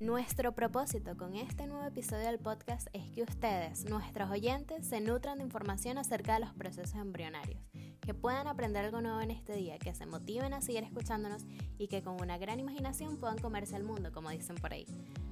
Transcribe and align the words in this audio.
Nuestro 0.00 0.52
propósito 0.52 1.14
con 1.14 1.36
este 1.36 1.66
nuevo 1.66 1.84
episodio 1.84 2.24
del 2.24 2.38
podcast 2.38 2.88
es 2.94 3.04
que 3.10 3.22
ustedes, 3.22 3.84
nuestros 3.84 4.30
oyentes, 4.30 4.86
se 4.86 5.02
nutran 5.02 5.36
de 5.36 5.44
información 5.44 5.98
acerca 5.98 6.32
de 6.32 6.40
los 6.40 6.54
procesos 6.54 6.94
embrionarios, 6.94 7.60
que 8.00 8.14
puedan 8.14 8.46
aprender 8.46 8.86
algo 8.86 9.02
nuevo 9.02 9.20
en 9.20 9.30
este 9.30 9.54
día, 9.54 9.78
que 9.78 9.92
se 9.92 10.06
motiven 10.06 10.54
a 10.54 10.62
seguir 10.62 10.84
escuchándonos 10.84 11.44
y 11.76 11.88
que 11.88 12.02
con 12.02 12.18
una 12.18 12.38
gran 12.38 12.58
imaginación 12.58 13.18
puedan 13.18 13.36
comerse 13.36 13.76
el 13.76 13.84
mundo, 13.84 14.10
como 14.10 14.30
dicen 14.30 14.56
por 14.56 14.72
ahí. 14.72 14.86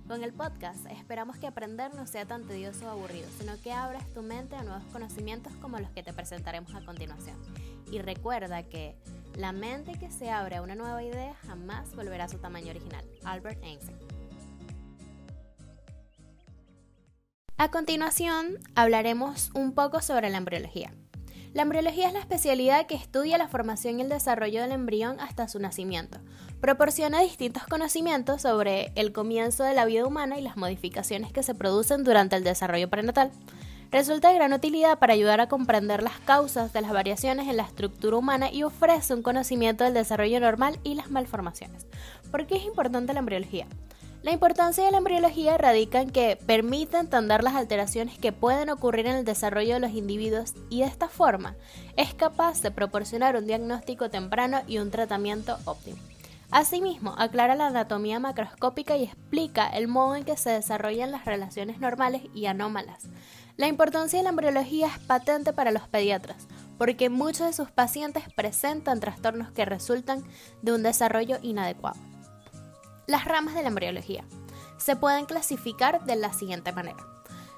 Con 0.07 0.23
el 0.23 0.35
podcast 0.35 0.85
esperamos 0.91 1.39
que 1.39 1.47
aprender 1.47 1.95
no 1.95 2.07
sea 2.07 2.27
tan 2.27 2.47
tedioso 2.47 2.89
o 2.89 2.91
aburrido, 2.91 3.27
sino 3.39 3.59
que 3.63 3.73
abras 3.73 4.07
tu 4.13 4.21
mente 4.21 4.55
a 4.55 4.65
nuevos 4.65 4.85
conocimientos 4.93 5.55
como 5.63 5.79
los 5.79 5.91
que 5.93 6.03
te 6.03 6.13
presentaremos 6.13 6.75
a 6.75 6.85
continuación. 6.85 7.39
Y 7.91 8.01
recuerda 8.01 8.63
que 8.65 8.97
la 9.35 9.53
mente 9.53 9.99
que 9.99 10.11
se 10.11 10.29
abre 10.29 10.57
a 10.57 10.63
una 10.63 10.75
nueva 10.75 11.03
idea 11.03 11.33
jamás 11.47 11.97
volverá 11.97 12.25
a 12.25 12.29
su 12.29 12.37
tamaño 12.37 12.69
original. 12.69 13.03
Albert 13.25 13.65
Einstein. 13.65 14.18
A 17.61 17.73
continuación, 17.73 18.57
hablaremos 18.77 19.51
un 19.53 19.73
poco 19.73 20.01
sobre 20.01 20.31
la 20.31 20.39
embriología. 20.39 20.95
La 21.55 21.63
embriología 21.63 22.07
es 22.07 22.13
la 22.13 22.21
especialidad 22.21 22.87
que 22.87 22.95
estudia 22.95 23.37
la 23.37 23.49
formación 23.49 23.99
y 23.99 24.03
el 24.03 24.09
desarrollo 24.09 24.63
del 24.63 24.71
embrión 24.71 25.19
hasta 25.19 25.49
su 25.49 25.59
nacimiento. 25.59 26.21
Proporciona 26.61 27.21
distintos 27.21 27.65
conocimientos 27.65 28.43
sobre 28.43 28.93
el 28.95 29.13
comienzo 29.13 29.65
de 29.65 29.75
la 29.75 29.87
vida 29.87 30.07
humana 30.07 30.39
y 30.39 30.43
las 30.43 30.57
modificaciones 30.57 31.33
que 31.33 31.43
se 31.43 31.57
producen 31.57 32.05
durante 32.05 32.37
el 32.37 32.45
desarrollo 32.45 32.89
prenatal. 32.89 33.33
Resulta 33.91 34.29
de 34.29 34.37
gran 34.37 34.53
utilidad 34.53 35.01
para 35.01 35.15
ayudar 35.15 35.41
a 35.41 35.49
comprender 35.49 36.01
las 36.05 36.21
causas 36.21 36.73
de 36.73 36.81
las 36.81 36.93
variaciones 36.93 37.49
en 37.49 37.57
la 37.57 37.65
estructura 37.65 38.19
humana 38.19 38.53
y 38.53 38.63
ofrece 38.63 39.15
un 39.15 39.23
conocimiento 39.23 39.83
del 39.83 39.95
desarrollo 39.95 40.39
normal 40.39 40.79
y 40.85 40.95
las 40.95 41.11
malformaciones. 41.11 41.89
¿Por 42.31 42.47
qué 42.47 42.59
es 42.59 42.65
importante 42.65 43.15
la 43.15 43.19
embriología? 43.19 43.67
La 44.23 44.33
importancia 44.33 44.85
de 44.85 44.91
la 44.91 44.99
embriología 44.99 45.57
radica 45.59 46.01
en 46.01 46.11
que 46.11 46.37
permite 46.45 46.99
entender 46.99 47.45
las 47.45 47.55
alteraciones 47.55 48.19
que 48.19 48.33
pueden 48.33 48.69
ocurrir 48.69 49.07
en 49.07 49.15
el 49.17 49.25
desarrollo 49.25 49.75
de 49.75 49.81
los 49.81 49.93
individuos 49.93 50.55
y 50.71 50.81
de 50.81 50.87
esta 50.87 51.09
forma 51.09 51.55
es 51.97 52.15
capaz 52.15 52.61
de 52.61 52.73
proporcionar 52.73 53.37
un 53.37 53.47
diagnóstico 53.47 54.11
temprano 54.11 54.61
y 54.67 54.79
un 54.79 54.91
tratamiento 54.91 55.57
óptimo. 55.65 55.99
Asimismo, 56.51 57.15
aclara 57.17 57.55
la 57.55 57.69
anatomía 57.69 58.19
macroscópica 58.19 58.97
y 58.97 59.05
explica 59.05 59.69
el 59.69 59.87
modo 59.87 60.17
en 60.17 60.25
que 60.25 60.37
se 60.37 60.51
desarrollan 60.51 61.13
las 61.13 61.25
relaciones 61.25 61.79
normales 61.79 62.23
y 62.35 62.47
anómalas. 62.47 63.05
La 63.57 63.69
importancia 63.69 64.19
de 64.19 64.25
la 64.25 64.31
embriología 64.31 64.89
es 64.89 64.99
patente 64.99 65.53
para 65.53 65.71
los 65.71 65.87
pediatras, 65.89 66.49
porque 66.77 67.09
muchos 67.09 67.47
de 67.47 67.53
sus 67.53 67.71
pacientes 67.71 68.25
presentan 68.35 68.99
trastornos 68.99 69.53
que 69.53 69.65
resultan 69.65 70.25
de 70.63 70.73
un 70.73 70.83
desarrollo 70.83 71.39
inadecuado. 71.43 71.99
Las 73.09 73.25
ramas 73.25 73.55
de 73.55 73.63
la 73.63 73.69
embriología 73.69 74.23
se 74.77 74.95
pueden 74.95 75.25
clasificar 75.25 76.05
de 76.05 76.15
la 76.15 76.35
siguiente 76.35 76.73
manera. 76.73 76.99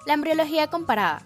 La 0.07 0.15
embriología 0.15 0.69
comparada. 0.69 1.23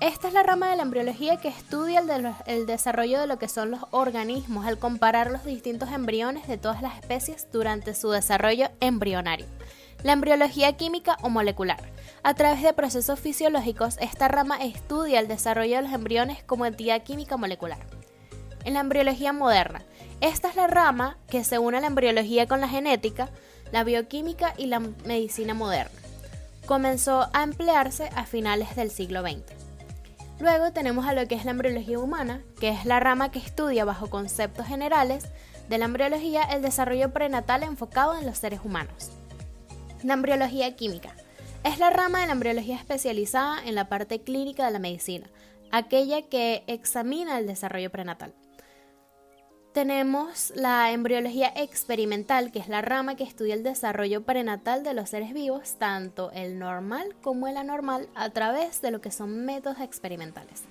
Esta 0.00 0.28
es 0.28 0.34
la 0.34 0.42
rama 0.42 0.68
de 0.68 0.76
la 0.76 0.82
embriología 0.82 1.38
que 1.38 1.48
estudia 1.48 2.04
el, 2.44 2.66
desarrollo 2.66 3.18
de 3.18 3.26
lo 3.26 3.38
que 3.38 3.48
son 3.48 3.70
los 3.70 3.80
organismos 3.90 4.66
al 4.66 4.78
comparar 4.78 5.30
los 5.30 5.46
distintos 5.46 5.90
embriones 5.92 6.46
de 6.46 6.58
todas 6.58 6.82
las 6.82 6.98
especies 6.98 7.50
durante 7.50 7.94
su 7.94 8.10
desarrollo 8.10 8.68
embrionario. 8.80 9.46
La 10.02 10.12
embriología 10.12 10.76
química 10.76 11.16
o 11.22 11.30
molecular. 11.30 11.80
A 12.22 12.34
través 12.34 12.60
de 12.60 12.74
procesos 12.74 13.18
fisiológicos, 13.18 13.96
esta 13.98 14.28
rama 14.28 14.58
estudia 14.62 15.20
el 15.20 15.28
desarrollo 15.28 15.76
de 15.76 15.82
los 15.84 15.92
embriones 15.92 16.44
como 16.44 16.66
entidad 16.66 17.02
química 17.02 17.38
molecular. 17.38 17.80
En 18.64 18.74
la 18.74 18.80
embriología 18.80 19.32
moderna, 19.32 19.82
esta 20.22 20.48
es 20.48 20.54
la 20.54 20.68
rama 20.68 21.18
que 21.28 21.42
se 21.42 21.58
une 21.58 21.78
a 21.78 21.80
la 21.80 21.88
embriología 21.88 22.46
con 22.46 22.60
la 22.60 22.68
genética, 22.68 23.28
la 23.72 23.82
bioquímica 23.82 24.54
y 24.56 24.66
la 24.66 24.78
medicina 24.78 25.52
moderna. 25.52 25.90
Comenzó 26.64 27.28
a 27.32 27.42
emplearse 27.42 28.08
a 28.14 28.24
finales 28.24 28.76
del 28.76 28.92
siglo 28.92 29.22
XX. 29.22 29.42
Luego 30.38 30.72
tenemos 30.72 31.06
a 31.06 31.12
lo 31.12 31.26
que 31.26 31.34
es 31.34 31.44
la 31.44 31.50
embriología 31.50 31.98
humana, 31.98 32.40
que 32.60 32.68
es 32.68 32.84
la 32.84 33.00
rama 33.00 33.32
que 33.32 33.40
estudia 33.40 33.84
bajo 33.84 34.10
conceptos 34.10 34.66
generales 34.68 35.24
de 35.68 35.78
la 35.78 35.86
embriología 35.86 36.44
el 36.44 36.62
desarrollo 36.62 37.12
prenatal 37.12 37.64
enfocado 37.64 38.16
en 38.16 38.24
los 38.24 38.38
seres 38.38 38.60
humanos. 38.62 39.10
La 40.04 40.14
embriología 40.14 40.76
química 40.76 41.16
es 41.64 41.80
la 41.80 41.90
rama 41.90 42.20
de 42.20 42.26
la 42.26 42.34
embriología 42.34 42.76
especializada 42.76 43.58
en 43.64 43.74
la 43.74 43.88
parte 43.88 44.20
clínica 44.20 44.66
de 44.66 44.70
la 44.70 44.78
medicina, 44.78 45.26
aquella 45.72 46.22
que 46.22 46.62
examina 46.68 47.40
el 47.40 47.48
desarrollo 47.48 47.90
prenatal 47.90 48.32
tenemos 49.72 50.52
la 50.54 50.92
embriología 50.92 51.52
experimental, 51.56 52.52
que 52.52 52.58
es 52.58 52.68
la 52.68 52.82
rama 52.82 53.16
que 53.16 53.24
estudia 53.24 53.54
el 53.54 53.62
desarrollo 53.62 54.22
prenatal 54.22 54.84
de 54.84 54.94
los 54.94 55.10
seres 55.10 55.32
vivos, 55.32 55.76
tanto 55.78 56.30
el 56.32 56.58
normal 56.58 57.14
como 57.22 57.48
el 57.48 57.56
anormal, 57.56 58.08
a 58.14 58.30
través 58.30 58.82
de 58.82 58.90
lo 58.90 59.00
que 59.00 59.10
son 59.10 59.44
métodos 59.44 59.80
experimentales. 59.80 60.62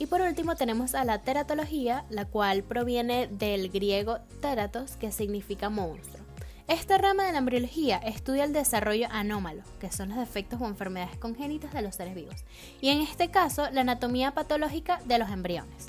Y 0.00 0.06
por 0.06 0.20
último 0.20 0.56
tenemos 0.56 0.94
a 0.94 1.04
la 1.04 1.22
teratología, 1.22 2.04
la 2.10 2.24
cual 2.24 2.62
proviene 2.62 3.28
del 3.28 3.70
griego 3.70 4.18
teratos, 4.40 4.96
que 4.96 5.12
significa 5.12 5.70
monstruo. 5.70 6.24
Esta 6.66 6.98
rama 6.98 7.24
de 7.24 7.32
la 7.32 7.38
embriología 7.38 7.96
estudia 7.96 8.44
el 8.44 8.52
desarrollo 8.52 9.08
anómalo, 9.10 9.62
que 9.80 9.90
son 9.90 10.10
los 10.10 10.18
defectos 10.18 10.60
o 10.60 10.66
enfermedades 10.66 11.16
congénitas 11.16 11.72
de 11.72 11.82
los 11.82 11.94
seres 11.94 12.14
vivos, 12.14 12.44
y 12.80 12.90
en 12.90 13.00
este 13.00 13.30
caso 13.30 13.70
la 13.70 13.80
anatomía 13.80 14.32
patológica 14.32 15.00
de 15.06 15.18
los 15.18 15.30
embriones. 15.30 15.86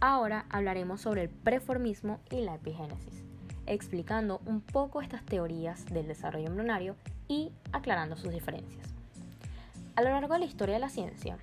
Ahora 0.00 0.44
hablaremos 0.50 1.00
sobre 1.00 1.22
el 1.22 1.30
preformismo 1.30 2.20
y 2.30 2.42
la 2.42 2.56
epigénesis, 2.56 3.24
explicando 3.64 4.42
un 4.44 4.60
poco 4.60 5.00
estas 5.00 5.24
teorías 5.24 5.86
del 5.86 6.06
desarrollo 6.06 6.48
embrionario 6.48 6.96
y 7.28 7.50
aclarando 7.72 8.16
sus 8.16 8.30
diferencias. 8.30 8.86
A 9.94 10.02
lo 10.02 10.10
largo 10.10 10.34
de 10.34 10.40
la 10.40 10.44
historia 10.44 10.74
de 10.74 10.80
la 10.80 10.90
ciencia, 10.90 11.38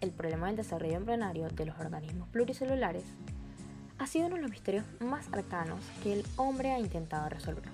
el 0.00 0.10
problema 0.10 0.48
del 0.48 0.56
desarrollo 0.56 0.96
embrionario 0.96 1.48
de 1.48 1.64
los 1.64 1.78
organismos 1.78 2.28
pluricelulares 2.30 3.04
ha 3.98 4.06
sido 4.08 4.26
uno 4.26 4.36
de 4.36 4.42
los 4.42 4.50
misterios 4.50 4.84
más 4.98 5.28
arcanos 5.32 5.80
que 6.02 6.12
el 6.12 6.26
hombre 6.36 6.72
ha 6.72 6.80
intentado 6.80 7.28
resolver. 7.28 7.70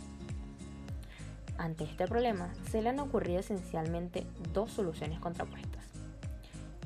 Ante 1.56 1.84
este 1.84 2.06
problema 2.06 2.53
se 2.71 2.83
le 2.83 2.91
han 2.91 3.01
ocurrido 3.01 3.41
esencialmente 3.41 4.27
dos 4.53 4.72
soluciones 4.72 5.21
contrapuestas. 5.21 5.87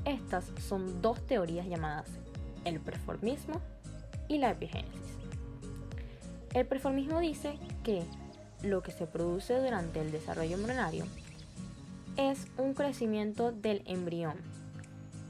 Estas 0.05 0.45
son 0.65 1.01
dos 1.01 1.25
teorías 1.27 1.67
llamadas 1.67 2.07
el 2.67 2.79
performismo 2.79 3.61
y 4.27 4.37
la 4.37 4.51
epigénesis. 4.51 5.17
El 6.53 6.65
performismo 6.65 7.19
dice 7.19 7.57
que 7.83 8.03
lo 8.61 8.81
que 8.81 8.91
se 8.91 9.05
produce 9.05 9.57
durante 9.59 10.01
el 10.01 10.11
desarrollo 10.11 10.57
embrionario 10.57 11.05
es 12.17 12.47
un 12.57 12.73
crecimiento 12.73 13.51
del 13.51 13.83
embrión, 13.85 14.37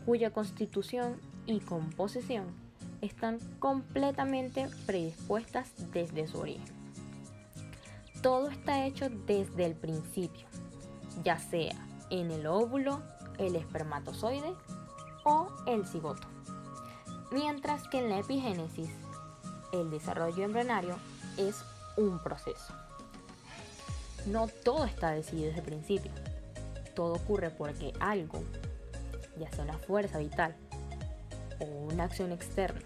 cuya 0.05 0.31
constitución 0.31 1.19
y 1.45 1.59
composición 1.59 2.45
están 3.01 3.39
completamente 3.59 4.67
predispuestas 4.85 5.71
desde 5.91 6.27
su 6.27 6.39
origen. 6.39 6.77
Todo 8.21 8.49
está 8.49 8.85
hecho 8.85 9.09
desde 9.09 9.65
el 9.65 9.75
principio, 9.75 10.47
ya 11.23 11.37
sea 11.37 11.75
en 12.09 12.31
el 12.31 12.47
óvulo, 12.47 13.01
el 13.37 13.55
espermatozoide 13.55 14.53
o 15.23 15.49
el 15.67 15.85
cigoto 15.85 16.36
mientras 17.31 17.87
que 17.87 17.99
en 17.99 18.09
la 18.09 18.19
epigénesis 18.19 18.89
el 19.71 19.89
desarrollo 19.89 20.43
embrionario 20.43 20.95
es 21.37 21.63
un 21.97 22.19
proceso. 22.19 22.73
No 24.25 24.47
todo 24.47 24.85
está 24.85 25.11
decidido 25.11 25.47
desde 25.47 25.59
el 25.59 25.65
principio. 25.65 26.11
Todo 26.95 27.13
ocurre 27.13 27.49
porque 27.49 27.93
algo, 27.99 28.43
ya 29.39 29.49
sea 29.51 29.63
una 29.63 29.77
fuerza 29.77 30.17
vital 30.17 30.55
o 31.59 31.65
una 31.65 32.05
acción 32.05 32.31
externa 32.31 32.81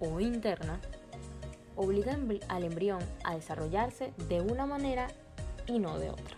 o 0.00 0.20
interna, 0.20 0.80
obliga 1.76 2.16
al 2.48 2.64
embrión 2.64 3.00
a 3.24 3.34
desarrollarse 3.34 4.12
de 4.28 4.40
una 4.40 4.66
manera 4.66 5.08
y 5.66 5.78
no 5.78 5.98
de 5.98 6.10
otra. 6.10 6.36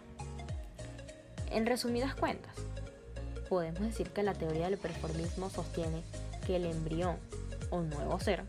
En 1.50 1.66
resumidas 1.66 2.14
cuentas, 2.14 2.54
podemos 3.48 3.80
decir 3.80 4.10
que 4.10 4.22
la 4.22 4.34
teoría 4.34 4.68
del 4.68 4.78
performismo 4.78 5.50
sostiene 5.50 6.02
que 6.46 6.56
el 6.56 6.66
embrión 6.66 7.16
o 7.70 7.80
nuevo 7.80 8.18
ser 8.20 8.44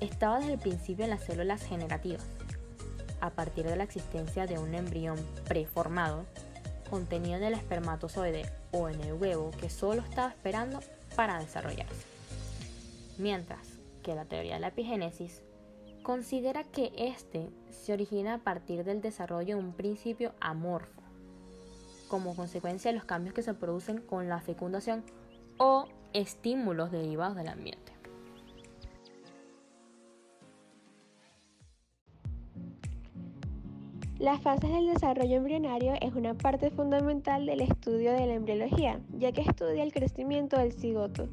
estaba 0.00 0.38
desde 0.38 0.54
el 0.54 0.58
principio 0.58 1.04
en 1.04 1.10
las 1.10 1.24
células 1.24 1.62
generativas, 1.62 2.26
a 3.20 3.30
partir 3.30 3.66
de 3.66 3.76
la 3.76 3.84
existencia 3.84 4.46
de 4.46 4.58
un 4.58 4.74
embrión 4.74 5.16
preformado 5.48 6.26
contenido 6.90 7.36
en 7.36 7.44
el 7.44 7.54
espermatozoide 7.54 8.46
o 8.72 8.88
en 8.88 9.00
el 9.00 9.14
huevo 9.14 9.50
que 9.58 9.70
solo 9.70 10.02
estaba 10.02 10.28
esperando 10.28 10.80
para 11.16 11.38
desarrollarse. 11.38 12.06
Mientras 13.18 13.66
que 14.02 14.14
la 14.14 14.24
teoría 14.24 14.54
de 14.54 14.60
la 14.60 14.68
epigénesis 14.68 15.42
considera 16.02 16.62
que 16.62 16.92
éste 16.96 17.50
se 17.70 17.92
origina 17.92 18.34
a 18.34 18.38
partir 18.38 18.84
del 18.84 19.00
desarrollo 19.00 19.56
de 19.56 19.62
un 19.62 19.72
principio 19.72 20.32
amorfo, 20.40 21.02
como 22.08 22.36
consecuencia 22.36 22.92
de 22.92 22.96
los 22.96 23.06
cambios 23.06 23.34
que 23.34 23.42
se 23.42 23.54
producen 23.54 24.00
con 24.00 24.28
la 24.28 24.40
fecundación 24.40 25.02
o 25.58 25.88
estímulos 26.16 26.90
derivados 26.90 27.36
del 27.36 27.48
ambiente. 27.48 27.92
Las 34.18 34.40
fases 34.40 34.72
del 34.72 34.86
desarrollo 34.86 35.36
embrionario 35.36 35.92
es 36.00 36.14
una 36.14 36.32
parte 36.32 36.70
fundamental 36.70 37.44
del 37.44 37.60
estudio 37.60 38.12
de 38.14 38.26
la 38.26 38.32
embriología, 38.32 38.98
ya 39.18 39.30
que 39.32 39.42
estudia 39.42 39.82
el 39.82 39.92
crecimiento 39.92 40.56
del 40.56 40.72
cigoto. 40.72 41.28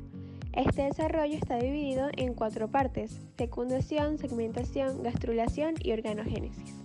Este 0.52 0.84
desarrollo 0.84 1.36
está 1.36 1.56
dividido 1.56 2.10
en 2.18 2.34
cuatro 2.34 2.68
partes, 2.68 3.22
fecundación, 3.38 4.18
segmentación, 4.18 5.02
gastrulación 5.02 5.76
y 5.80 5.94
organogénesis. 5.94 6.76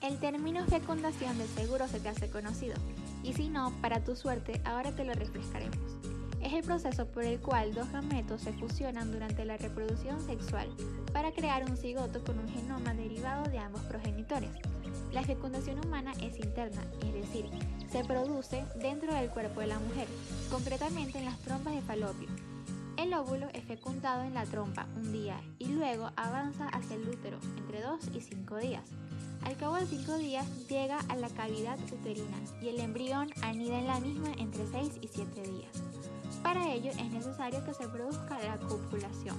El 0.00 0.18
término 0.18 0.64
fecundación 0.64 1.36
de 1.36 1.46
seguro 1.46 1.86
se 1.86 2.00
te 2.00 2.08
hace 2.08 2.30
conocido, 2.30 2.76
y 3.22 3.34
si 3.34 3.50
no, 3.50 3.70
para 3.82 4.02
tu 4.02 4.16
suerte, 4.16 4.62
ahora 4.64 4.92
te 4.92 5.04
lo 5.04 5.12
refrescaremos. 5.12 5.97
Es 6.48 6.54
el 6.54 6.62
proceso 6.62 7.04
por 7.04 7.24
el 7.24 7.38
cual 7.40 7.74
dos 7.74 7.92
gametos 7.92 8.40
se 8.40 8.54
fusionan 8.54 9.12
durante 9.12 9.44
la 9.44 9.58
reproducción 9.58 10.18
sexual 10.24 10.66
para 11.12 11.30
crear 11.30 11.70
un 11.70 11.76
cigoto 11.76 12.24
con 12.24 12.38
un 12.38 12.48
genoma 12.48 12.94
derivado 12.94 13.50
de 13.50 13.58
ambos 13.58 13.82
progenitores. 13.82 14.48
La 15.12 15.22
fecundación 15.22 15.78
humana 15.84 16.14
es 16.22 16.38
interna, 16.38 16.80
es 17.02 17.12
decir, 17.12 17.50
se 17.92 18.02
produce 18.02 18.64
dentro 18.80 19.12
del 19.12 19.28
cuerpo 19.28 19.60
de 19.60 19.66
la 19.66 19.78
mujer, 19.78 20.08
concretamente 20.50 21.18
en 21.18 21.26
las 21.26 21.38
trompas 21.40 21.74
de 21.74 21.82
falopio. 21.82 22.28
El 22.96 23.12
óvulo 23.12 23.48
es 23.52 23.64
fecundado 23.64 24.22
en 24.22 24.32
la 24.32 24.46
trompa 24.46 24.86
un 24.96 25.12
día 25.12 25.38
y 25.58 25.66
luego 25.66 26.12
avanza 26.16 26.66
hacia 26.68 26.96
el 26.96 27.06
útero 27.10 27.38
entre 27.58 27.82
2 27.82 28.08
y 28.14 28.22
5 28.22 28.56
días. 28.56 28.84
Al 29.44 29.56
cabo 29.56 29.76
de 29.76 29.86
5 29.86 30.18
días 30.18 30.46
llega 30.68 30.98
a 31.08 31.16
la 31.16 31.28
cavidad 31.30 31.78
uterina 31.92 32.36
y 32.60 32.68
el 32.68 32.80
embrión 32.80 33.30
anida 33.42 33.78
en 33.78 33.86
la 33.86 34.00
misma 34.00 34.32
entre 34.38 34.66
6 34.66 34.98
y 35.00 35.08
7 35.08 35.42
días. 35.42 35.72
Para 36.42 36.72
ello 36.72 36.90
es 36.90 37.10
necesario 37.10 37.64
que 37.64 37.74
se 37.74 37.88
produzca 37.88 38.38
la 38.38 38.58
copulación. 38.58 39.36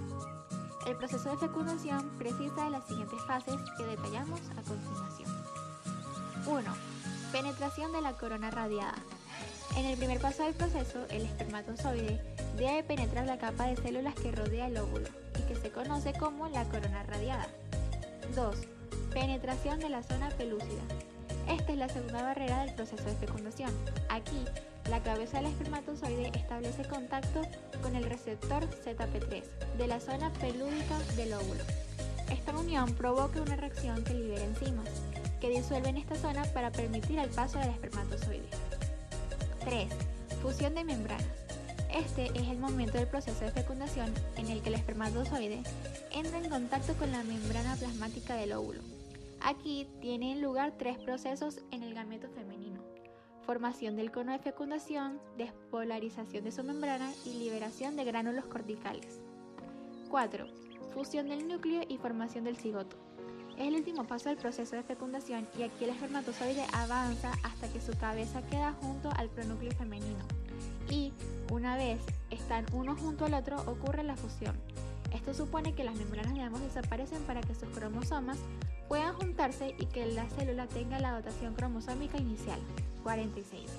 El 0.88 0.96
proceso 0.98 1.30
de 1.30 1.38
fecundación 1.38 2.10
precisa 2.18 2.66
de 2.66 2.72
las 2.72 2.88
siguientes 2.88 3.22
fases 3.28 3.56
que 3.78 3.84
detallamos 3.86 4.42
a 4.58 4.62
continuación. 4.62 5.30
1. 6.46 6.64
Penetración 7.32 7.92
de 7.92 8.02
la 8.02 8.14
corona 8.14 8.50
radiada. 8.50 8.96
En 9.78 9.86
el 9.86 9.98
primer 9.98 10.20
paso 10.20 10.44
del 10.44 10.56
proceso, 10.56 11.06
el 11.10 11.24
espermatozoide 11.24 12.22
debe 12.58 12.84
penetrar 12.84 13.26
la 13.26 13.38
capa 13.38 13.68
de 13.68 13.78
células 13.78 14.16
que 14.16 14.32
rodea 14.32 14.68
el 14.68 14.78
óvulo 14.78 15.08
y 15.38 15.42
que 15.44 15.56
se 15.56 15.72
conoce 15.72 16.14
como 16.14 16.48
la 16.48 16.66
corona 16.66 17.04
radiada. 17.04 17.48
2. 18.36 18.79
Penetración 19.14 19.80
de 19.80 19.90
la 19.90 20.04
zona 20.04 20.30
pelúcida. 20.30 20.82
Esta 21.48 21.72
es 21.72 21.78
la 21.78 21.90
segunda 21.90 22.22
barrera 22.22 22.64
del 22.64 22.76
proceso 22.76 23.04
de 23.04 23.16
fecundación. 23.16 23.72
Aquí, 24.10 24.46
la 24.90 25.02
cabeza 25.02 25.38
del 25.38 25.52
espermatozoide 25.52 26.32
establece 26.34 26.86
contacto 26.86 27.42
con 27.82 27.96
el 27.96 28.04
receptor 28.04 28.68
ZP3 28.70 29.44
de 29.78 29.88
la 29.88 30.00
zona 30.00 30.32
pelúdica 30.34 30.98
del 31.16 31.34
óvulo. 31.34 31.64
Esta 32.32 32.56
unión 32.58 32.94
provoca 32.94 33.42
una 33.42 33.56
reacción 33.56 34.04
que 34.04 34.14
libera 34.14 34.44
enzimas, 34.44 34.90
que 35.42 35.50
disuelven 35.50 35.98
esta 35.98 36.16
zona 36.16 36.44
para 36.54 36.72
permitir 36.72 37.18
el 37.20 37.30
paso 37.30 37.58
del 37.60 37.70
espermatozoide. 37.70 38.50
3. 39.66 39.88
Fusión 40.42 40.76
de 40.76 40.84
membranas. 40.84 41.26
Este 41.94 42.26
es 42.40 42.48
el 42.48 42.60
momento 42.60 42.98
del 42.98 43.08
proceso 43.08 43.44
de 43.44 43.52
fecundación 43.52 44.14
en 44.38 44.48
el 44.50 44.62
que 44.62 44.70
el 44.70 44.76
espermatozoide 44.76 45.64
entra 46.12 46.40
en 46.40 46.50
contacto 46.50 46.94
con 46.96 47.12
la 47.12 47.24
membrana 47.24 47.76
plasmática 47.76 48.36
del 48.36 48.54
óvulo. 48.54 48.82
Aquí 49.42 49.88
tienen 50.02 50.42
lugar 50.42 50.74
tres 50.78 50.98
procesos 50.98 51.62
en 51.72 51.84
el 51.84 51.94
gameto 51.94 52.30
femenino 52.30 52.90
formación 53.50 53.96
del 53.96 54.12
cono 54.12 54.32
de 54.32 54.38
fecundación, 54.38 55.20
despolarización 55.36 56.44
de 56.44 56.52
su 56.52 56.64
membrana 56.64 57.12
y 57.26 57.34
liberación 57.34 57.96
de 57.96 58.04
gránulos 58.04 58.46
corticales. 58.46 59.22
4. 60.12 60.46
Fusión 60.94 61.30
del 61.30 61.48
núcleo 61.48 61.82
y 61.90 61.98
formación 61.98 62.44
del 62.44 62.58
cigoto. 62.58 62.96
Es 63.58 63.68
el 63.68 63.74
último 63.74 64.06
paso 64.06 64.30
del 64.30 64.38
proceso 64.38 64.76
de 64.76 64.84
fecundación 64.84 65.48
y 65.58 65.64
aquí 65.64 65.84
el 65.84 65.90
espermatozoide 65.90 66.64
avanza 66.74 67.32
hasta 67.42 67.68
que 67.74 67.82
su 67.82 67.92
cabeza 67.98 68.44
queda 68.52 68.74
junto 68.74 69.10
al 69.16 69.30
pronúcleo 69.30 69.72
femenino. 69.72 70.24
Y, 70.92 71.12
una 71.52 71.76
vez 71.76 72.00
están 72.30 72.68
uno 72.72 72.96
junto 72.96 73.26
al 73.26 73.34
otro, 73.34 73.58
ocurre 73.66 74.04
la 74.04 74.16
fusión. 74.16 74.56
Esto 75.14 75.34
supone 75.34 75.74
que 75.74 75.84
las 75.84 75.96
membranas 75.96 76.34
de 76.34 76.42
ambos 76.42 76.62
desaparecen 76.62 77.22
para 77.24 77.42
que 77.42 77.56
sus 77.56 77.70
cromosomas 77.70 78.38
puedan 78.88 79.14
juntarse 79.14 79.76
y 79.78 79.86
que 79.86 80.06
la 80.08 80.28
célula 80.30 80.68
tenga 80.68 81.00
la 81.00 81.12
dotación 81.12 81.54
cromosómica 81.56 82.18
inicial. 82.18 82.60
46. 83.04 83.70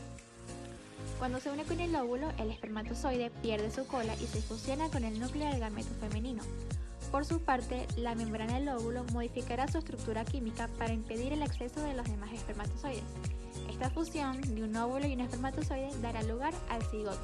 Cuando 1.18 1.38
se 1.38 1.50
une 1.50 1.64
con 1.64 1.80
el 1.80 1.94
óvulo, 1.94 2.30
el 2.38 2.50
espermatozoide 2.50 3.30
pierde 3.42 3.70
su 3.70 3.86
cola 3.86 4.14
y 4.14 4.26
se 4.26 4.40
fusiona 4.40 4.88
con 4.88 5.04
el 5.04 5.20
núcleo 5.20 5.48
del 5.50 5.60
gameto 5.60 5.90
femenino. 6.00 6.42
Por 7.10 7.26
su 7.26 7.40
parte, 7.40 7.86
la 7.96 8.14
membrana 8.14 8.54
del 8.54 8.68
óvulo 8.68 9.04
modificará 9.12 9.66
su 9.68 9.78
estructura 9.78 10.24
química 10.24 10.68
para 10.78 10.92
impedir 10.92 11.32
el 11.32 11.42
acceso 11.42 11.82
de 11.82 11.94
los 11.94 12.06
demás 12.06 12.32
espermatozoides. 12.32 13.02
Esta 13.68 13.90
fusión 13.90 14.40
de 14.40 14.62
un 14.62 14.76
óvulo 14.76 15.06
y 15.06 15.14
un 15.14 15.20
espermatozoide 15.20 15.90
dará 16.00 16.22
lugar 16.22 16.54
al 16.68 16.82
cigoto. 16.84 17.18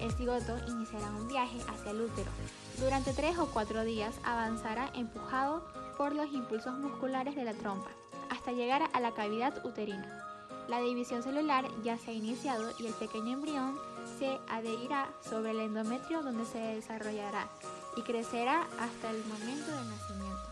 El 0.00 0.10
cigoto 0.12 0.56
iniciará 0.68 1.06
un 1.10 1.28
viaje 1.28 1.58
hacia 1.68 1.90
el 1.90 2.00
útero. 2.00 2.30
Durante 2.78 3.12
3 3.12 3.38
o 3.38 3.46
4 3.46 3.84
días 3.84 4.14
avanzará 4.24 4.90
empujado 4.94 5.64
por 5.98 6.14
los 6.14 6.32
impulsos 6.32 6.78
musculares 6.78 7.36
de 7.36 7.44
la 7.44 7.54
trompa, 7.54 7.90
hasta 8.30 8.52
llegar 8.52 8.88
a 8.92 9.00
la 9.00 9.12
cavidad 9.12 9.64
uterina. 9.64 10.26
La 10.68 10.80
división 10.80 11.22
celular 11.22 11.66
ya 11.82 11.98
se 11.98 12.12
ha 12.12 12.14
iniciado 12.14 12.70
y 12.78 12.86
el 12.86 12.94
pequeño 12.94 13.32
embrión 13.32 13.76
se 14.18 14.38
adherirá 14.48 15.08
sobre 15.28 15.50
el 15.50 15.60
endometrio 15.60 16.22
donde 16.22 16.44
se 16.44 16.58
desarrollará 16.58 17.48
y 17.96 18.02
crecerá 18.02 18.62
hasta 18.78 19.10
el 19.10 19.24
momento 19.24 19.72
del 19.72 19.90
nacimiento. 19.90 20.50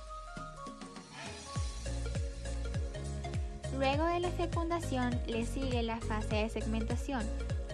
Luego 3.78 4.04
de 4.06 4.20
la 4.20 4.30
fecundación 4.30 5.18
le 5.28 5.46
sigue 5.46 5.84
la 5.84 5.98
fase 6.00 6.34
de 6.34 6.48
segmentación, 6.48 7.22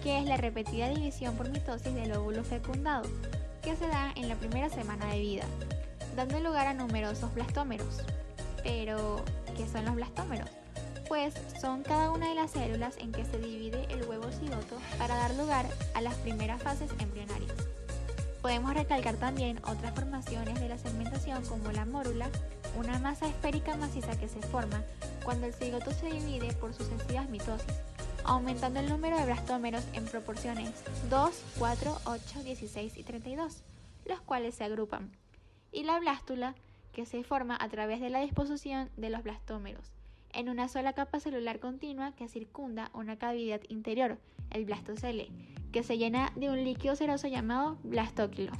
que 0.03 0.19
es 0.19 0.25
la 0.25 0.37
repetida 0.37 0.89
división 0.89 1.35
por 1.35 1.49
mitosis 1.49 1.95
del 1.95 2.13
óvulo 2.13 2.43
fecundado, 2.43 3.09
que 3.65 3.75
se 3.75 3.87
da 3.87 4.13
en 4.15 4.29
la 4.29 4.35
primera 4.35 4.69
semana 4.69 5.07
de 5.07 5.19
vida, 5.19 5.43
dando 6.15 6.39
lugar 6.39 6.67
a 6.67 6.73
numerosos 6.73 7.33
blastómeros. 7.33 8.03
Pero, 8.63 9.23
¿qué 9.57 9.67
son 9.67 9.85
los 9.85 9.95
blastómeros? 9.95 10.49
pues 11.07 11.35
son 11.61 11.83
cada 11.83 12.09
una 12.11 12.29
de 12.29 12.35
las 12.35 12.51
células 12.51 12.97
en 12.97 13.11
que 13.11 13.25
se 13.25 13.37
divide 13.37 13.85
el 13.89 14.03
huevo 14.03 14.31
cigoto 14.31 14.77
para 14.97 15.15
dar 15.15 15.35
lugar 15.35 15.65
a 15.93 16.01
las 16.01 16.15
primeras 16.15 16.61
fases 16.63 16.89
embrionarias. 16.99 17.53
Podemos 18.41 18.73
recalcar 18.73 19.15
también 19.15 19.59
otras 19.65 19.93
formaciones 19.93 20.59
de 20.59 20.69
la 20.69 20.77
segmentación 20.77 21.43
como 21.45 21.71
la 21.71 21.85
mórula, 21.85 22.27
una 22.75 22.97
masa 22.99 23.27
esférica 23.27 23.77
maciza 23.77 24.17
que 24.17 24.27
se 24.27 24.41
forma 24.41 24.81
cuando 25.23 25.45
el 25.47 25.53
cigoto 25.53 25.91
se 25.91 26.07
divide 26.07 26.53
por 26.53 26.73
sucesivas 26.73 27.29
mitosis, 27.29 27.73
aumentando 28.25 28.79
el 28.79 28.89
número 28.89 29.17
de 29.17 29.25
blastómeros 29.25 29.85
en 29.93 30.05
proporciones 30.05 30.71
2, 31.09 31.43
4, 31.59 31.97
8, 32.05 32.43
16 32.43 32.97
y 32.97 33.03
32, 33.03 33.63
los 34.05 34.21
cuales 34.21 34.55
se 34.55 34.63
agrupan, 34.63 35.11
y 35.71 35.83
la 35.83 35.99
blástula, 35.99 36.55
que 36.91 37.05
se 37.05 37.23
forma 37.23 37.57
a 37.59 37.69
través 37.69 37.99
de 37.99 38.09
la 38.09 38.21
disposición 38.21 38.89
de 38.97 39.09
los 39.09 39.23
blastómeros, 39.23 39.91
en 40.33 40.49
una 40.49 40.67
sola 40.67 40.93
capa 40.93 41.19
celular 41.19 41.59
continua 41.59 42.13
que 42.13 42.27
circunda 42.27 42.89
una 42.93 43.17
cavidad 43.17 43.61
interior, 43.69 44.17
el 44.51 44.65
blastocele, 44.65 45.29
que 45.71 45.83
se 45.83 45.97
llena 45.97 46.31
de 46.35 46.49
un 46.49 46.63
líquido 46.63 46.95
seroso 46.95 47.27
llamado 47.27 47.77
blastóquilo. 47.83 48.51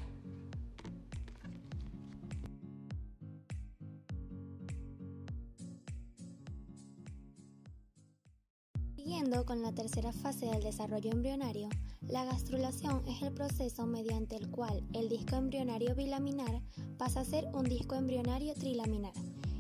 Siguiendo 9.15 9.45
con 9.45 9.61
la 9.61 9.71
tercera 9.71 10.11
fase 10.11 10.45
del 10.47 10.61
desarrollo 10.61 11.09
embrionario, 11.09 11.69
la 12.09 12.25
gastrulación 12.25 13.01
es 13.07 13.21
el 13.21 13.31
proceso 13.31 13.85
mediante 13.85 14.35
el 14.35 14.51
cual 14.51 14.83
el 14.91 15.07
disco 15.07 15.37
embrionario 15.37 15.95
bilaminar 15.95 16.61
pasa 16.97 17.21
a 17.21 17.23
ser 17.23 17.47
un 17.53 17.63
disco 17.63 17.95
embrionario 17.95 18.53
trilaminar, 18.55 19.13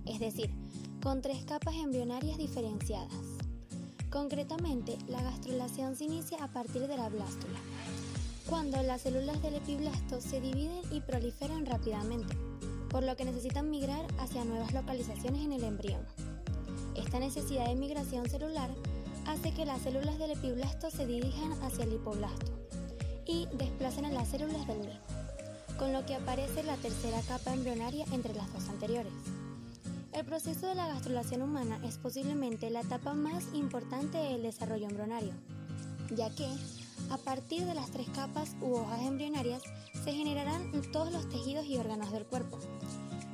es 0.05 0.19
decir, 0.19 0.53
con 1.01 1.21
tres 1.21 1.45
capas 1.45 1.75
embrionarias 1.75 2.37
diferenciadas. 2.37 3.13
Concretamente, 4.09 4.97
la 5.07 5.21
gastrulación 5.21 5.95
se 5.95 6.03
inicia 6.03 6.43
a 6.43 6.51
partir 6.51 6.85
de 6.89 6.97
la 6.97 7.07
blástula, 7.07 7.57
cuando 8.49 8.83
las 8.83 9.03
células 9.03 9.41
del 9.41 9.55
epiblasto 9.55 10.19
se 10.19 10.41
dividen 10.41 10.81
y 10.91 10.99
proliferan 10.99 11.65
rápidamente, 11.65 12.35
por 12.89 13.03
lo 13.03 13.15
que 13.15 13.23
necesitan 13.23 13.69
migrar 13.69 14.05
hacia 14.19 14.43
nuevas 14.43 14.73
localizaciones 14.73 15.45
en 15.45 15.53
el 15.53 15.63
embrión. 15.63 16.01
Esta 16.97 17.19
necesidad 17.19 17.67
de 17.67 17.75
migración 17.75 18.29
celular 18.29 18.69
hace 19.27 19.53
que 19.53 19.65
las 19.65 19.81
células 19.81 20.17
del 20.19 20.31
epiblasto 20.31 20.89
se 20.89 21.05
dirijan 21.05 21.53
hacia 21.63 21.85
el 21.85 21.93
hipoblasto 21.93 22.51
y 23.25 23.47
desplacen 23.53 24.05
a 24.05 24.11
las 24.11 24.27
células 24.27 24.67
del 24.67 24.79
mismo, 24.79 24.99
con 25.77 25.93
lo 25.93 26.05
que 26.05 26.15
aparece 26.15 26.63
la 26.63 26.77
tercera 26.77 27.21
capa 27.27 27.53
embrionaria 27.53 28.05
entre 28.11 28.33
las 28.33 28.51
dos 28.53 28.69
anteriores. 28.69 29.13
El 30.13 30.25
proceso 30.25 30.67
de 30.67 30.75
la 30.75 30.87
gastrulación 30.87 31.41
humana 31.41 31.79
es 31.83 31.97
posiblemente 31.97 32.69
la 32.69 32.81
etapa 32.81 33.13
más 33.13 33.43
importante 33.53 34.17
del 34.17 34.43
desarrollo 34.43 34.87
embrionario, 34.87 35.33
ya 36.15 36.29
que 36.29 36.47
a 37.11 37.17
partir 37.17 37.65
de 37.65 37.73
las 37.73 37.91
tres 37.91 38.07
capas 38.15 38.55
u 38.61 38.75
hojas 38.75 39.01
embrionarias 39.01 39.61
se 40.03 40.13
generarán 40.13 40.71
todos 40.91 41.11
los 41.11 41.27
tejidos 41.29 41.65
y 41.65 41.77
órganos 41.77 42.11
del 42.11 42.25
cuerpo. 42.25 42.59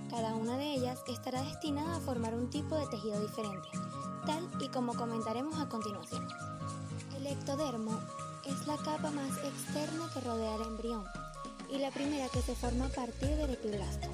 Cada 0.10 0.36
una 0.36 0.58
de 0.58 0.74
ellas 0.74 1.00
estará 1.08 1.44
destinada 1.44 1.98
a 1.98 2.00
formar 2.00 2.34
un 2.34 2.50
tipo 2.50 2.76
de 2.76 2.88
tejido 2.88 3.22
diferente, 3.22 3.68
tal 4.26 4.48
y 4.60 4.70
como 4.70 4.94
comentaremos 4.94 5.60
a 5.60 5.70
continuación. 5.70 6.28
El 7.18 7.28
ectodermo 7.28 8.00
es 8.46 8.68
la 8.68 8.78
capa 8.78 9.12
más 9.12 9.38
externa 9.38 10.10
que 10.14 10.22
rodea 10.22 10.56
al 10.56 10.62
embrión 10.64 11.04
y 11.70 11.78
la 11.78 11.92
primera 11.92 12.28
que 12.30 12.42
se 12.42 12.56
forma 12.56 12.86
a 12.86 12.90
partir 12.90 13.30
del 13.30 13.52
epiblasto. 13.52 14.10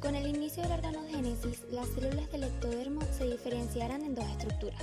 Con 0.00 0.14
el 0.16 0.26
inicio 0.26 0.62
de 0.62 0.68
la 0.68 0.74
organogénesis, 0.76 1.62
las 1.70 1.88
células 1.88 2.30
del 2.30 2.44
ectodermo 2.44 3.00
se 3.16 3.24
diferenciarán 3.24 4.02
en 4.02 4.14
dos 4.14 4.26
estructuras. 4.26 4.82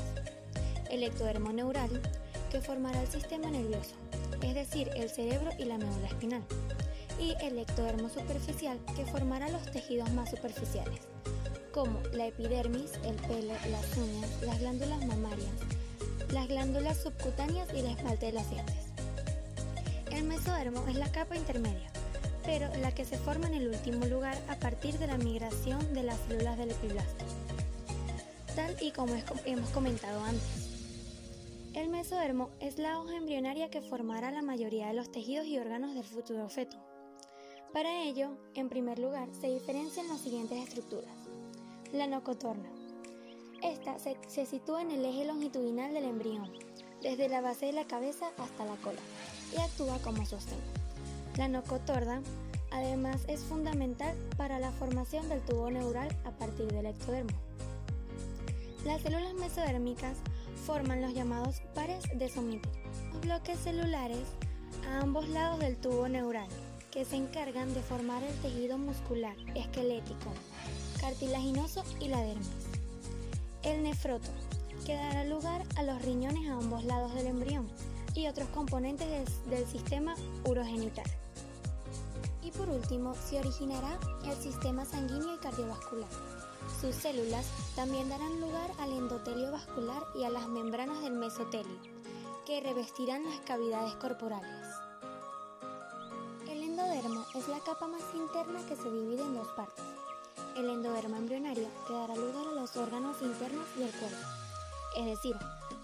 El 0.89 1.03
ectodermo 1.03 1.51
neural, 1.51 2.01
que 2.49 2.61
formará 2.61 3.01
el 3.01 3.07
sistema 3.07 3.49
nervioso, 3.49 3.95
es 4.41 4.55
decir, 4.55 4.89
el 4.95 5.09
cerebro 5.09 5.51
y 5.59 5.65
la 5.65 5.77
médula 5.77 6.07
espinal, 6.07 6.43
y 7.19 7.35
el 7.43 7.59
ectodermo 7.59 8.09
superficial, 8.09 8.79
que 8.95 9.05
formará 9.05 9.49
los 9.49 9.63
tejidos 9.71 10.11
más 10.13 10.31
superficiales, 10.31 11.01
como 11.71 11.99
la 12.13 12.27
epidermis, 12.27 12.91
el 13.05 13.15
pelo, 13.27 13.53
las 13.69 13.97
uñas, 13.97 14.29
las 14.41 14.59
glándulas 14.59 15.05
mamarias, 15.05 15.49
las 16.31 16.47
glándulas 16.47 17.01
subcutáneas 17.01 17.69
y 17.73 17.81
la 17.81 17.91
esmalte 17.91 18.27
de 18.27 18.33
los 18.33 18.49
dientes. 18.49 18.75
El 20.11 20.25
mesodermo 20.25 20.85
es 20.87 20.95
la 20.95 21.11
capa 21.11 21.35
intermedia, 21.35 21.89
pero 22.43 22.67
la 22.81 22.93
que 22.93 23.05
se 23.05 23.17
forma 23.17 23.47
en 23.47 23.53
el 23.53 23.67
último 23.69 24.05
lugar 24.05 24.37
a 24.49 24.57
partir 24.57 24.97
de 24.97 25.07
la 25.07 25.17
migración 25.17 25.93
de 25.93 26.03
las 26.03 26.17
células 26.27 26.57
del 26.57 26.71
epiblasto, 26.71 27.25
tal 28.55 28.75
y 28.81 28.91
como 28.91 29.15
hemos 29.45 29.69
comentado 29.69 30.23
antes. 30.23 30.71
El 31.73 31.87
mesodermo 31.87 32.49
es 32.59 32.77
la 32.77 32.99
hoja 32.99 33.15
embrionaria 33.15 33.69
que 33.69 33.81
formará 33.81 34.29
la 34.31 34.41
mayoría 34.41 34.87
de 34.87 34.93
los 34.93 35.09
tejidos 35.09 35.45
y 35.45 35.57
órganos 35.57 35.95
del 35.95 36.03
futuro 36.03 36.49
feto. 36.49 36.77
Para 37.71 38.03
ello, 38.03 38.31
en 38.53 38.67
primer 38.67 38.99
lugar, 38.99 39.29
se 39.39 39.47
diferencian 39.47 40.09
las 40.09 40.19
siguientes 40.19 40.67
estructuras. 40.67 41.20
La 41.93 42.07
nocotorna, 42.07 42.69
esta 43.61 43.97
se, 43.99 44.45
sitúa 44.45 44.81
en 44.81 44.91
el 44.91 45.03
eje 45.03 45.25
longitudinal 45.25 45.93
del 45.93 46.05
embrión, 46.05 46.49
desde 47.01 47.27
la 47.27 47.41
base 47.41 47.65
de 47.65 47.73
la 47.73 47.85
cabeza 47.85 48.27
hasta 48.37 48.63
la 48.63 48.77
cola, 48.77 48.99
y 49.53 49.59
actúa 49.59 49.97
como 49.99 50.25
sostén. 50.25 50.57
La 51.35 51.49
nocotorda, 51.49 52.21
además, 52.71 53.25
es 53.27 53.41
fundamental 53.41 54.15
para 54.37 54.57
la 54.57 54.71
formación 54.71 55.27
del 55.27 55.41
tubo 55.41 55.69
neural 55.69 56.07
a 56.23 56.31
partir 56.31 56.67
del 56.71 56.85
ectodermo. 56.85 57.37
Las 58.85 59.01
células 59.01 59.33
mesodérmicas 59.33 60.17
forman 60.65 61.01
los 61.01 61.13
llamados 61.13 61.61
pares 61.75 62.05
de 62.17 62.29
Somitti, 62.29 62.69
bloques 63.21 63.59
celulares 63.59 64.23
a 64.87 65.01
ambos 65.01 65.27
lados 65.27 65.59
del 65.59 65.75
tubo 65.75 66.07
neural, 66.07 66.47
que 66.89 67.03
se 67.03 67.17
encargan 67.17 67.73
de 67.73 67.81
formar 67.81 68.23
el 68.23 68.33
tejido 68.35 68.77
muscular, 68.77 69.35
esquelético, 69.55 70.31
cartilaginoso 71.01 71.83
y 71.99 72.07
la 72.07 72.21
dermis 72.21 72.47
el 73.63 73.83
nefroto, 73.83 74.29
que 74.85 74.95
dará 74.95 75.23
lugar 75.25 75.63
a 75.75 75.83
los 75.83 76.01
riñones 76.01 76.49
a 76.49 76.57
ambos 76.57 76.83
lados 76.83 77.13
del 77.13 77.27
embrión 77.27 77.69
y 78.15 78.27
otros 78.27 78.49
componentes 78.49 79.07
del, 79.49 79.67
sistema 79.67 80.15
urogenital. 80.45 81.05
Y 82.43 82.51
por 82.51 82.69
último, 82.69 83.13
se 83.15 83.39
originará 83.39 83.99
el 84.25 84.35
sistema 84.35 84.83
sanguíneo 84.83 85.35
y 85.35 85.37
cardiovascular. 85.37 86.09
Sus 86.79 86.95
células 86.95 87.45
también 87.75 88.09
darán 88.09 88.41
lugar 88.41 88.71
al 88.79 88.91
endotelio 88.91 89.51
vascular 89.51 90.03
y 90.15 90.23
a 90.23 90.29
las 90.29 90.47
membranas 90.47 91.01
del 91.01 91.13
mesotelio, 91.13 91.79
que 92.45 92.61
revestirán 92.61 93.23
las 93.25 93.39
cavidades 93.41 93.93
corporales. 93.95 94.65
El 96.49 96.63
endodermo 96.63 97.23
es 97.35 97.47
la 97.47 97.59
capa 97.59 97.87
más 97.87 98.01
interna 98.15 98.59
que 98.67 98.75
se 98.75 98.91
divide 98.91 99.21
en 99.21 99.35
dos 99.35 99.47
partes 99.55 99.85
el 100.57 100.69
endodermo 100.69 101.15
embrionario 101.15 101.67
que 101.87 101.93
dará 101.93 102.15
lugar 102.15 102.45
a 102.47 102.61
los 102.61 102.75
órganos 102.75 103.21
internos 103.21 103.65
del 103.77 103.89
cuerpo, 103.91 104.17
es 104.97 105.05
decir, 105.05 105.35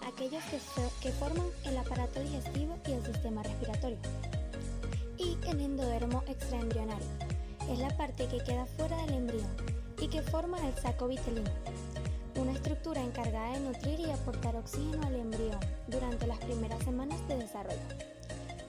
aquellos 0.06 0.42
que, 0.44 0.58
que 1.00 1.12
forman 1.12 1.46
el 1.64 1.76
aparato 1.76 2.20
digestivo 2.20 2.78
y 2.86 2.92
el 2.92 3.04
sistema 3.04 3.42
respiratorio. 3.42 3.98
Y 5.16 5.36
el 5.48 5.60
endodermo 5.60 6.22
extraembrionario 6.26 7.06
es 7.70 7.78
la 7.78 7.96
parte 7.96 8.28
que 8.28 8.42
queda 8.44 8.66
fuera 8.66 8.96
del 9.02 9.14
embrión 9.14 9.48
y 10.00 10.08
que 10.08 10.22
forma 10.22 10.58
el 10.66 10.74
saco 10.76 11.08
vitelino, 11.08 11.50
una 12.36 12.52
estructura 12.52 13.02
encargada 13.02 13.54
de 13.54 13.60
nutrir 13.60 14.00
y 14.00 14.10
aportar 14.10 14.54
oxígeno 14.56 15.06
al 15.06 15.16
embrión 15.16 15.58
durante 15.88 16.26
las 16.26 16.38
primeras 16.38 16.82
semanas 16.84 17.26
de 17.26 17.36
desarrollo. 17.36 17.78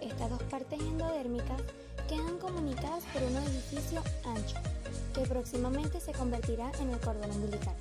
Estas 0.01 0.29
dos 0.29 0.43
partes 0.43 0.79
endodérmicas 0.79 1.61
quedan 2.07 2.39
comunicadas 2.39 3.03
por 3.13 3.21
un 3.21 3.35
edificio 3.37 4.01
ancho 4.25 4.55
que 5.13 5.21
próximamente 5.21 5.99
se 5.99 6.11
convertirá 6.11 6.71
en 6.79 6.89
el 6.91 6.99
cordón 6.99 7.31
umbilical. 7.31 7.75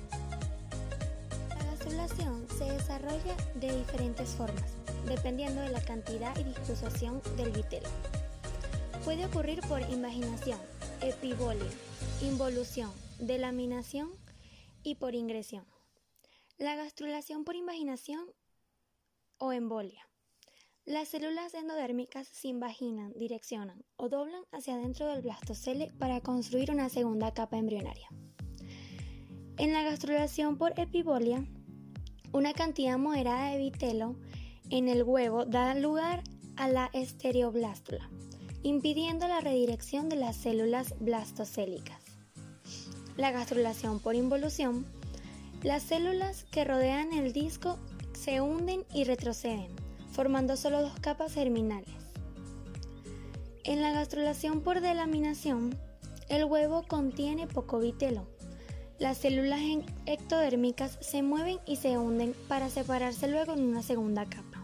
La 1.49 1.63
gastrulación 1.65 2.47
se 2.57 2.65
desarrolla 2.65 3.35
de 3.55 3.77
diferentes 3.77 4.29
formas, 4.29 4.73
dependiendo 5.05 5.61
de 5.61 5.69
la 5.69 5.81
cantidad 5.81 6.37
y 6.37 6.43
disposición 6.43 7.21
del 7.37 7.51
vitelo. 7.51 7.89
Puede 9.05 9.25
ocurrir 9.25 9.61
por 9.61 9.81
invaginación, 9.81 10.59
epibolia, 11.01 11.71
involución, 12.21 12.91
delaminación 13.19 14.09
y 14.83 14.95
por 14.95 15.15
ingresión. 15.15 15.65
La 16.57 16.75
gastrulación 16.75 17.45
por 17.45 17.55
invaginación 17.55 18.25
o 19.37 19.53
embolia 19.53 20.08
las 20.89 21.09
células 21.09 21.53
endodérmicas 21.53 22.27
se 22.27 22.47
invaginan, 22.47 23.13
direccionan 23.13 23.85
o 23.95 24.09
doblan 24.09 24.41
hacia 24.51 24.73
adentro 24.73 25.05
del 25.05 25.21
blastocele 25.21 25.91
para 25.99 26.19
construir 26.19 26.71
una 26.71 26.89
segunda 26.89 27.31
capa 27.31 27.59
embrionaria. 27.59 28.07
En 29.59 29.71
la 29.71 29.83
gastrulación 29.83 30.57
por 30.57 30.79
epibolia, 30.79 31.45
una 32.31 32.53
cantidad 32.53 32.97
moderada 32.97 33.51
de 33.51 33.59
vitelo 33.59 34.15
en 34.71 34.87
el 34.89 35.03
huevo 35.03 35.45
da 35.45 35.75
lugar 35.75 36.23
a 36.55 36.67
la 36.67 36.89
estereoblástula, 36.93 38.09
impidiendo 38.63 39.27
la 39.27 39.41
redirección 39.41 40.09
de 40.09 40.15
las 40.15 40.37
células 40.37 40.95
blastocélicas. 40.99 42.01
La 43.15 43.29
gastrulación 43.29 43.99
por 43.99 44.15
involución, 44.15 44.87
las 45.61 45.83
células 45.83 46.45
que 46.45 46.63
rodean 46.63 47.13
el 47.13 47.31
disco 47.31 47.77
se 48.13 48.41
hunden 48.41 48.85
y 48.91 49.03
retroceden, 49.03 49.78
formando 50.11 50.57
solo 50.57 50.81
dos 50.81 50.99
capas 50.99 51.33
germinales. 51.33 51.93
En 53.63 53.81
la 53.81 53.91
gastrulación 53.91 54.61
por 54.61 54.81
delaminación, 54.81 55.77
el 56.29 56.45
huevo 56.45 56.83
contiene 56.87 57.47
poco 57.47 57.79
vitelo. 57.79 58.27
Las 58.99 59.17
células 59.17 59.61
ectodérmicas 60.05 60.97
se 61.01 61.21
mueven 61.21 61.59
y 61.65 61.77
se 61.77 61.97
hunden 61.97 62.35
para 62.47 62.69
separarse 62.69 63.27
luego 63.27 63.53
en 63.53 63.61
una 63.61 63.83
segunda 63.83 64.25
capa. 64.25 64.63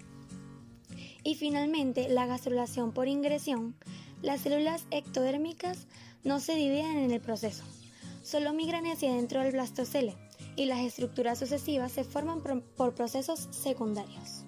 Y 1.23 1.35
finalmente, 1.35 2.09
la 2.09 2.25
gastrulación 2.25 2.91
por 2.91 3.07
ingresión, 3.07 3.75
las 4.21 4.41
células 4.41 4.85
ectodérmicas 4.91 5.87
no 6.23 6.39
se 6.39 6.55
dividen 6.55 6.97
en 6.97 7.11
el 7.11 7.21
proceso, 7.21 7.63
solo 8.23 8.53
migran 8.53 8.85
hacia 8.87 9.13
dentro 9.13 9.41
del 9.41 9.53
blastocele 9.53 10.15
y 10.55 10.65
las 10.65 10.79
estructuras 10.79 11.39
sucesivas 11.39 11.91
se 11.91 12.03
forman 12.03 12.41
por 12.41 12.95
procesos 12.95 13.47
secundarios. 13.51 14.44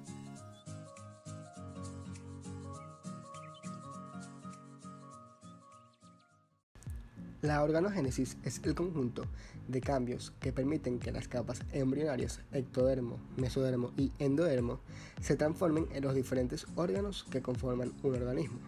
La 7.48 7.63
organogénesis 7.63 8.36
es 8.44 8.60
el 8.66 8.75
conjunto 8.75 9.24
de 9.70 9.80
cambios 9.80 10.34
que 10.42 10.51
permiten 10.51 11.00
que 11.00 11.13
las 11.13 11.30
capas 11.30 11.62
embrionarias, 11.72 12.42
ectodermo, 12.51 13.22
mesodermo 13.38 13.94
y 13.96 14.12
endodermo, 14.20 14.82
se 15.22 15.38
transformen 15.38 15.88
en 15.94 16.04
los 16.04 16.13
diferentes 16.13 16.68
órganos 16.75 17.25
que 17.32 17.42
conforman 17.42 17.94
un 18.04 18.16
organismo. 18.16 18.60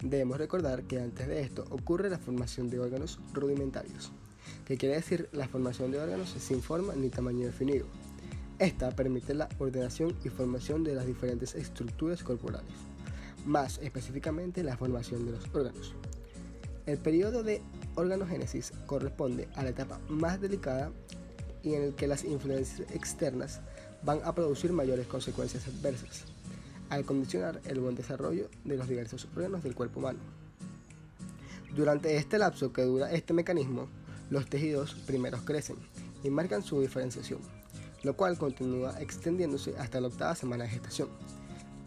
Debemos 0.00 0.38
recordar 0.38 0.84
que 0.84 1.00
antes 1.00 1.26
de 1.26 1.40
esto 1.40 1.64
ocurre 1.70 2.08
la 2.08 2.20
formación 2.20 2.70
de 2.70 2.78
órganos 2.78 3.18
rudimentarios, 3.32 4.12
que 4.64 4.76
quiere 4.76 4.94
decir 4.94 5.28
la 5.32 5.48
formación 5.48 5.90
de 5.90 5.98
órganos 5.98 6.36
sin 6.38 6.62
forma 6.62 6.94
ni 6.94 7.08
tamaño 7.08 7.46
definido. 7.46 7.86
Esta 8.60 8.92
permite 8.92 9.34
la 9.34 9.48
ordenación 9.58 10.14
y 10.22 10.28
formación 10.28 10.84
de 10.84 10.94
las 10.94 11.08
diferentes 11.08 11.56
estructuras 11.56 12.22
corporales, 12.22 12.76
más 13.44 13.78
específicamente 13.78 14.62
la 14.62 14.76
formación 14.76 15.26
de 15.26 15.32
los 15.32 15.52
órganos. 15.52 15.96
El 16.86 16.98
periodo 16.98 17.42
de 17.42 17.62
organogénesis 17.94 18.72
corresponde 18.84 19.48
a 19.56 19.62
la 19.62 19.70
etapa 19.70 19.98
más 20.08 20.38
delicada 20.38 20.92
y 21.62 21.74
en 21.74 21.82
el 21.82 21.94
que 21.94 22.06
las 22.06 22.24
influencias 22.24 22.86
externas 22.90 23.60
van 24.02 24.20
a 24.22 24.34
producir 24.34 24.70
mayores 24.70 25.06
consecuencias 25.06 25.66
adversas, 25.66 26.24
al 26.90 27.06
condicionar 27.06 27.58
el 27.64 27.80
buen 27.80 27.94
desarrollo 27.94 28.50
de 28.64 28.76
los 28.76 28.86
diversos 28.86 29.26
órganos 29.34 29.62
del 29.62 29.74
cuerpo 29.74 30.00
humano. 30.00 30.18
Durante 31.74 32.18
este 32.18 32.38
lapso 32.38 32.70
que 32.70 32.82
dura 32.82 33.10
este 33.12 33.32
mecanismo, 33.32 33.88
los 34.28 34.46
tejidos 34.46 34.94
primeros 35.06 35.40
crecen 35.40 35.76
y 36.22 36.28
marcan 36.28 36.62
su 36.62 36.82
diferenciación, 36.82 37.40
lo 38.02 38.14
cual 38.14 38.36
continúa 38.36 39.00
extendiéndose 39.00 39.74
hasta 39.78 40.02
la 40.02 40.08
octava 40.08 40.34
semana 40.34 40.64
de 40.64 40.70
gestación, 40.70 41.08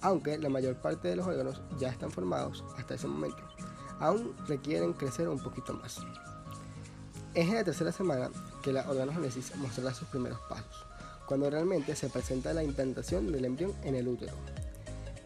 aunque 0.01 0.39
la 0.39 0.49
mayor 0.49 0.81
parte 0.81 1.07
de 1.07 1.17
los 1.17 1.27
órganos 1.27 1.61
ya 1.79 1.89
están 1.89 2.09
formados 2.09 2.65
hasta 2.77 2.95
ese 2.95 3.07
momento 3.07 3.43
aún 3.99 4.33
requieren 4.47 4.93
crecer 4.93 5.27
un 5.27 5.39
poquito 5.39 5.73
más. 5.73 5.99
Es 7.33 7.47
en 7.47 7.55
la 7.55 7.63
tercera 7.63 7.91
semana 7.91 8.29
que 8.63 8.73
la 8.73 8.89
organogénesis 8.89 9.55
mostrará 9.57 9.93
sus 9.93 10.07
primeros 10.07 10.39
pasos, 10.49 10.85
cuando 11.27 11.49
realmente 11.49 11.95
se 11.95 12.09
presenta 12.09 12.53
la 12.53 12.63
implantación 12.63 13.31
del 13.31 13.45
embrión 13.45 13.73
en 13.83 13.95
el 13.95 14.07
útero. 14.07 14.33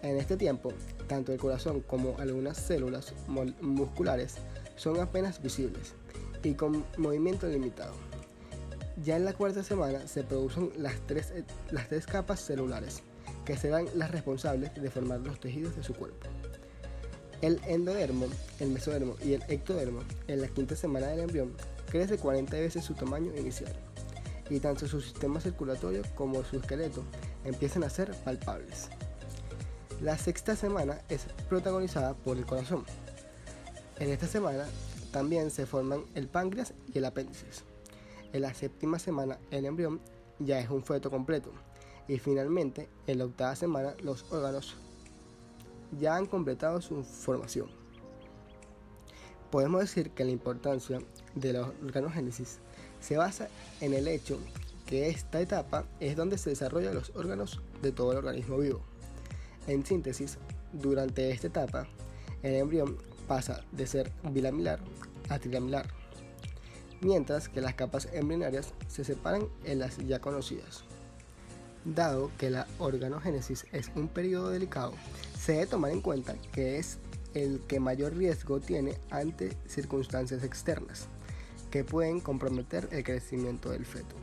En 0.01 0.17
este 0.17 0.35
tiempo, 0.35 0.73
tanto 1.07 1.31
el 1.31 1.39
corazón 1.39 1.81
como 1.81 2.17
algunas 2.17 2.57
células 2.57 3.13
musculares 3.61 4.35
son 4.75 4.99
apenas 4.99 5.41
visibles 5.41 5.93
y 6.43 6.55
con 6.55 6.83
movimiento 6.97 7.47
limitado. 7.47 7.93
Ya 9.03 9.15
en 9.15 9.25
la 9.25 9.33
cuarta 9.33 9.63
semana 9.63 10.07
se 10.07 10.23
producen 10.23 10.71
las 10.77 10.95
tres, 11.07 11.33
las 11.69 11.87
tres 11.87 12.05
capas 12.05 12.39
celulares, 12.39 13.03
que 13.45 13.57
serán 13.57 13.85
las 13.95 14.11
responsables 14.11 14.73
de 14.73 14.89
formar 14.89 15.19
los 15.19 15.39
tejidos 15.39 15.75
de 15.75 15.83
su 15.83 15.93
cuerpo. 15.93 16.27
El 17.41 17.59
endodermo, 17.65 18.27
el 18.59 18.69
mesodermo 18.69 19.15
y 19.23 19.33
el 19.33 19.43
ectodermo 19.47 20.01
en 20.27 20.41
la 20.41 20.47
quinta 20.47 20.75
semana 20.75 21.07
del 21.07 21.21
embrión 21.21 21.53
crece 21.89 22.17
40 22.17 22.55
veces 22.55 22.85
su 22.85 22.93
tamaño 22.93 23.35
inicial 23.35 23.73
y 24.51 24.59
tanto 24.59 24.87
su 24.87 25.01
sistema 25.01 25.39
circulatorio 25.39 26.03
como 26.13 26.43
su 26.43 26.57
esqueleto 26.57 27.03
empiezan 27.43 27.83
a 27.83 27.89
ser 27.89 28.11
palpables. 28.23 28.89
La 30.01 30.17
sexta 30.17 30.55
semana 30.55 31.01
es 31.09 31.25
protagonizada 31.49 32.13
por 32.13 32.37
el 32.37 32.45
corazón. 32.45 32.85
En 33.99 34.09
esta 34.09 34.27
semana 34.27 34.65
también 35.11 35.49
se 35.49 35.65
forman 35.65 36.03
el 36.13 36.27
páncreas 36.27 36.73
y 36.93 36.99
el 36.99 37.05
apéndice. 37.05 37.45
En 38.33 38.41
la 38.41 38.53
séptima 38.53 38.99
semana 38.99 39.39
el 39.49 39.65
embrión 39.65 39.99
ya 40.37 40.59
es 40.59 40.69
un 40.69 40.83
feto 40.83 41.09
completo 41.09 41.51
y 42.07 42.19
finalmente 42.19 42.87
en 43.07 43.17
la 43.17 43.25
octava 43.25 43.55
semana 43.55 43.95
los 44.03 44.31
órganos 44.31 44.75
ya 45.99 46.15
han 46.15 46.25
completado 46.25 46.81
su 46.81 47.03
formación. 47.03 47.69
Podemos 49.49 49.81
decir 49.81 50.11
que 50.11 50.23
la 50.23 50.31
importancia 50.31 50.99
de 51.35 51.53
la 51.53 51.61
organogénesis 51.83 52.59
se 52.99 53.17
basa 53.17 53.49
en 53.81 53.93
el 53.93 54.07
hecho 54.07 54.39
que 54.85 55.09
esta 55.09 55.41
etapa 55.41 55.85
es 55.99 56.15
donde 56.15 56.37
se 56.37 56.49
desarrollan 56.49 56.95
los 56.95 57.11
órganos 57.15 57.61
de 57.81 57.91
todo 57.91 58.11
el 58.11 58.19
organismo 58.19 58.57
vivo. 58.57 58.81
En 59.67 59.85
síntesis, 59.85 60.37
durante 60.73 61.31
esta 61.31 61.47
etapa, 61.47 61.87
el 62.43 62.55
embrión 62.55 62.97
pasa 63.27 63.63
de 63.71 63.87
ser 63.87 64.11
bilamilar 64.31 64.79
a 65.29 65.39
trilamilar, 65.39 65.87
mientras 67.01 67.47
que 67.47 67.61
las 67.61 67.75
capas 67.75 68.09
embrionarias 68.11 68.73
se 68.87 69.03
separan 69.03 69.47
en 69.63 69.79
las 69.79 69.97
ya 69.97 70.19
conocidas. 70.19 70.83
Dado 71.83 72.31
que 72.37 72.49
la 72.49 72.67
organogénesis 72.79 73.65
es 73.71 73.91
un 73.95 74.07
periodo 74.07 74.49
delicado, 74.49 74.93
se 75.37 75.53
debe 75.53 75.67
tomar 75.67 75.91
en 75.91 76.01
cuenta 76.01 76.35
que 76.51 76.77
es 76.77 76.99
el 77.33 77.61
que 77.67 77.79
mayor 77.79 78.15
riesgo 78.15 78.59
tiene 78.59 78.97
ante 79.09 79.57
circunstancias 79.67 80.43
externas 80.43 81.07
que 81.71 81.83
pueden 81.83 82.19
comprometer 82.19 82.87
el 82.91 83.03
crecimiento 83.03 83.69
del 83.69 83.85
feto. 83.85 84.15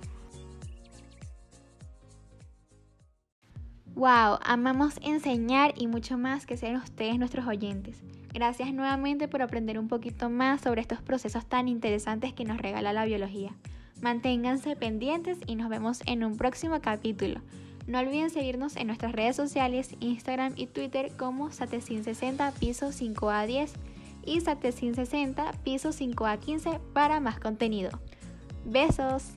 Wow, 3.95 4.39
amamos 4.45 4.95
enseñar 5.03 5.75
y 5.77 5.89
mucho 5.89 6.19
más 6.19 6.47
que 6.47 6.57
sean 6.57 6.77
ustedes 6.77 7.19
nuestros 7.19 7.49
oyentes. 7.49 7.97
Gracias 8.33 8.73
nuevamente 8.73 9.27
por 9.27 9.43
aprender 9.43 9.77
un 9.77 9.89
poquito 9.89 10.31
más 10.31 10.61
sobre 10.61 10.83
estos 10.83 11.03
procesos 11.03 11.47
tan 11.47 11.67
interesantes 11.67 12.33
que 12.33 12.45
nos 12.45 12.59
regala 12.59 12.93
la 12.93 13.07
biología. 13.07 13.57
Manténganse 14.01 14.77
pendientes 14.77 15.39
y 15.47 15.57
nos 15.57 15.69
vemos 15.69 16.03
en 16.07 16.25
un 16.25 16.37
próximo 16.37 16.81
capítulo. 16.81 17.41
No 17.89 17.99
olviden 17.99 18.31
seguirnos 18.31 18.77
en 18.77 18.87
nuestras 18.87 19.13
redes 19.13 19.35
sociales, 19.35 19.97
Instagram 20.01 20.53
y 20.57 20.67
Twitter 20.67 21.11
como 21.17 21.51
Satecin60 21.51 22.53
piso 22.53 22.89
5A10 22.89 23.71
y 24.25 24.41
Satecin60 24.41 25.57
piso 25.65 25.89
5A15 25.89 26.81
para 26.93 27.19
más 27.19 27.41
contenido. 27.41 27.91
Besos. 28.65 29.33